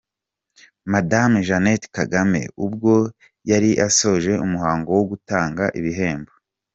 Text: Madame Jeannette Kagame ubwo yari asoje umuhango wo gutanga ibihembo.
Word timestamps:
Madame 0.93 1.35
Jeannette 1.47 1.87
Kagame 1.95 2.41
ubwo 2.65 2.93
yari 3.49 3.69
asoje 3.87 4.31
umuhango 4.45 4.89
wo 4.97 5.03
gutanga 5.11 5.63
ibihembo. 5.79 6.31